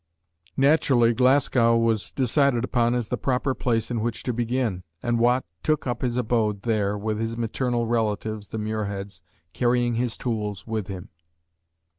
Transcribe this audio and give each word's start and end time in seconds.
Naturally 0.57 1.13
Glasgow 1.13 1.77
was 1.77 2.11
decided 2.11 2.63
upon 2.63 2.95
as 2.95 3.09
the 3.09 3.19
proper 3.19 3.53
place 3.53 3.91
in 3.91 4.01
which 4.01 4.23
to 4.23 4.33
begin, 4.33 4.81
and 5.03 5.19
Watt 5.19 5.45
took 5.61 5.85
up 5.85 6.01
his 6.01 6.17
abode 6.17 6.63
there 6.63 6.97
with 6.97 7.19
his 7.19 7.37
maternal 7.37 7.85
relatives, 7.85 8.47
the 8.47 8.57
Muirheads, 8.57 9.21
carrying 9.53 9.93
his 9.93 10.17
tools 10.17 10.65
with 10.65 10.87
him. 10.87 11.09